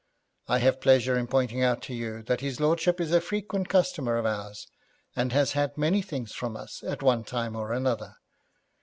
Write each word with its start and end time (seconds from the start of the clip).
I 0.47 0.57
have 0.57 0.81
pleasure 0.81 1.15
in 1.15 1.27
pointing 1.27 1.63
out 1.63 1.83
to 1.83 1.93
you 1.93 2.23
that 2.23 2.41
his 2.41 2.59
lordship 2.59 2.99
is 2.99 3.11
a 3.11 3.21
frequent 3.21 3.69
customer 3.69 4.15
of 4.17 4.25
ours, 4.25 4.67
and 5.15 5.31
has 5.31 5.51
had 5.51 5.77
many 5.77 6.01
things 6.01 6.31
from 6.33 6.57
us 6.57 6.81
at 6.83 7.03
one 7.03 7.23
time 7.23 7.55
or 7.55 7.71
another. 7.71 8.15